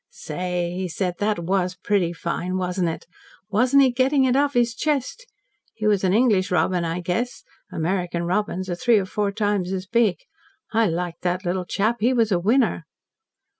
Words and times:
"Say," 0.09 0.71
he 0.75 0.87
said, 0.87 1.19
"that 1.19 1.37
was 1.37 1.75
pretty 1.75 2.11
fine, 2.11 2.57
wasn't 2.57 2.89
it? 2.89 3.05
Wasn't 3.51 3.83
he 3.83 3.91
getting 3.91 4.23
it 4.25 4.35
off 4.35 4.55
his 4.55 4.73
chest! 4.73 5.27
He 5.75 5.85
was 5.85 6.03
an 6.03 6.11
English 6.11 6.49
robin, 6.49 6.83
I 6.83 7.01
guess. 7.01 7.43
American 7.71 8.23
robins 8.23 8.67
are 8.67 8.73
three 8.75 8.97
or 8.97 9.05
four 9.05 9.31
times 9.31 9.71
as 9.71 9.85
big. 9.85 10.17
I 10.73 10.87
liked 10.87 11.21
that 11.21 11.45
little 11.45 11.65
chap. 11.65 11.97
He 11.99 12.13
was 12.13 12.31
a 12.31 12.39
winner." 12.39 12.85